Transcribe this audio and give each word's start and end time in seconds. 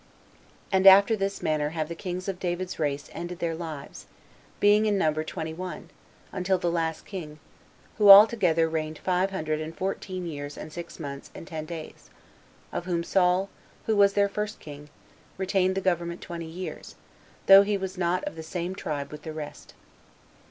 4. 0.71 0.77
And 0.79 0.87
after 0.87 1.15
this 1.15 1.43
manner 1.43 1.69
have 1.77 1.87
the 1.87 1.93
kings 1.93 2.27
of 2.27 2.39
David's 2.39 2.79
race 2.79 3.07
ended 3.13 3.37
their 3.37 3.53
lives, 3.53 4.07
being 4.59 4.87
in 4.87 4.97
number 4.97 5.23
twenty 5.23 5.53
one, 5.53 5.91
until 6.31 6.57
the 6.57 6.71
last 6.71 7.05
king, 7.05 7.37
who 7.99 8.07
all 8.09 8.25
together 8.25 8.67
reigned 8.67 8.97
five 8.97 9.29
hundred 9.29 9.61
and 9.61 9.77
fourteen 9.77 10.25
years, 10.25 10.57
and 10.57 10.73
six 10.73 10.99
months, 10.99 11.29
and 11.35 11.45
ten 11.47 11.65
days; 11.65 12.09
of 12.73 12.85
whom 12.85 13.03
Saul, 13.03 13.51
who 13.85 13.95
was 13.95 14.13
their 14.13 14.27
first 14.27 14.59
king, 14.59 14.89
retained 15.37 15.75
the 15.75 15.81
government 15.81 16.19
twenty 16.19 16.49
years, 16.49 16.95
though 17.45 17.61
he 17.61 17.77
was 17.77 17.95
not 17.95 18.23
of 18.23 18.35
the 18.35 18.41
same 18.41 18.73
tribe 18.73 19.11
with 19.11 19.21
the 19.21 19.31
rest. 19.33 19.75